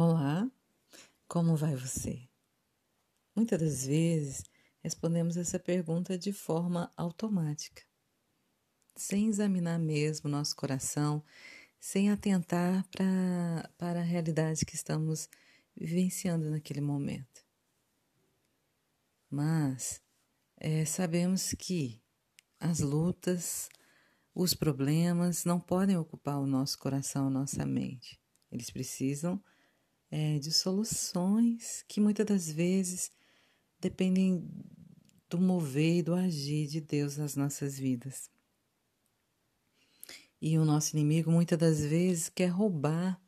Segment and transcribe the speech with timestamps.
[0.00, 0.48] Olá,
[1.26, 2.28] como vai você?
[3.34, 4.44] Muitas das vezes
[4.80, 7.82] respondemos essa pergunta de forma automática,
[8.94, 11.20] sem examinar mesmo nosso coração,
[11.80, 15.28] sem atentar pra, para a realidade que estamos
[15.76, 17.44] vivenciando naquele momento.
[19.28, 20.00] Mas
[20.58, 22.00] é, sabemos que
[22.60, 23.68] as lutas,
[24.32, 28.16] os problemas não podem ocupar o nosso coração, nossa mente.
[28.52, 29.42] Eles precisam
[30.10, 33.10] é, de soluções que muitas das vezes
[33.80, 34.48] dependem
[35.28, 38.30] do mover e do agir de Deus nas nossas vidas.
[40.40, 43.20] E o nosso inimigo muitas das vezes quer roubar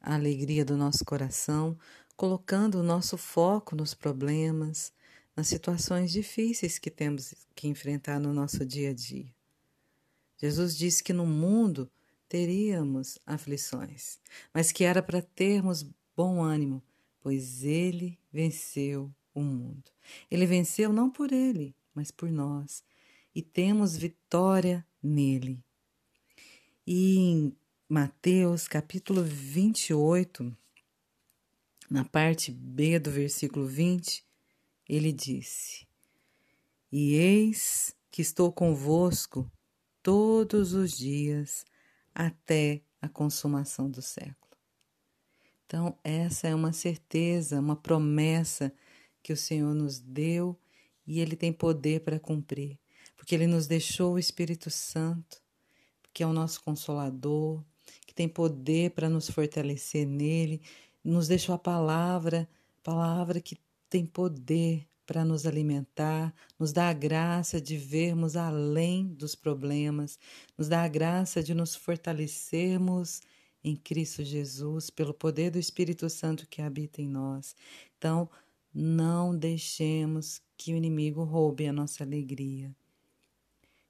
[0.00, 1.76] a alegria do nosso coração,
[2.16, 4.92] colocando o nosso foco nos problemas,
[5.34, 9.34] nas situações difíceis que temos que enfrentar no nosso dia a dia.
[10.36, 11.90] Jesus disse que no mundo
[12.28, 14.18] teríamos aflições,
[14.52, 16.82] mas que era para termos bom ânimo,
[17.20, 19.90] pois ele venceu o mundo.
[20.30, 22.84] Ele venceu não por ele, mas por nós,
[23.34, 25.62] e temos vitória nele.
[26.86, 27.56] E em
[27.88, 30.56] Mateus capítulo 28,
[31.90, 34.24] na parte B do versículo 20,
[34.88, 35.86] ele disse:
[36.92, 39.50] E eis que estou convosco
[40.02, 41.64] todos os dias
[42.14, 44.43] até a consumação do século.
[45.66, 48.72] Então, essa é uma certeza, uma promessa
[49.22, 50.58] que o Senhor nos deu
[51.06, 52.78] e Ele tem poder para cumprir,
[53.16, 55.42] porque Ele nos deixou o Espírito Santo,
[56.12, 57.62] que é o nosso consolador,
[58.06, 60.60] que tem poder para nos fortalecer nele,
[61.02, 62.48] nos deixou a palavra,
[62.82, 69.34] palavra que tem poder para nos alimentar, nos dá a graça de vermos além dos
[69.34, 70.18] problemas,
[70.56, 73.20] nos dá a graça de nos fortalecermos
[73.64, 77.56] em Cristo Jesus, pelo poder do Espírito Santo que habita em nós.
[77.96, 78.28] Então,
[78.72, 82.76] não deixemos que o inimigo roube a nossa alegria.